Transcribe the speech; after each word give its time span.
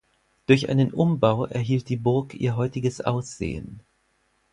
Durch 0.47 0.67
einen 0.67 0.91
Umbau 0.91 1.45
erhielt 1.45 1.87
die 1.87 1.95
Burg 1.95 2.33
ihr 2.33 2.55
heutiges 2.55 3.01
Aussehen. 3.01 3.83